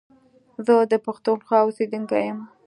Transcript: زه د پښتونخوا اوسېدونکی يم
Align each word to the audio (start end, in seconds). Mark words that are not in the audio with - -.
زه 0.65 0.73
د 0.91 0.93
پښتونخوا 1.05 1.59
اوسېدونکی 1.63 2.21
يم 2.29 2.39